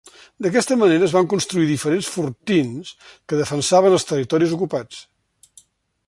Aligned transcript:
D'aquesta 0.43 0.75
manera 0.83 1.05
es 1.07 1.11
van 1.17 1.27
construir 1.33 1.67
diferents 1.71 2.09
fortins 2.13 2.89
que 3.31 3.41
defensaven 3.41 3.97
els 3.99 4.07
territoris 4.13 4.55
ocupats. 4.57 5.03